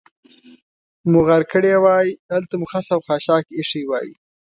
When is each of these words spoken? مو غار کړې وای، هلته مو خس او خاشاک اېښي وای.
مو 1.11 1.19
غار 1.27 1.43
کړې 1.51 1.71
وای، 1.83 2.07
هلته 2.33 2.53
مو 2.59 2.65
خس 2.71 2.87
او 2.95 2.99
خاشاک 3.07 3.45
اېښي 3.57 3.81
وای. 3.87 4.09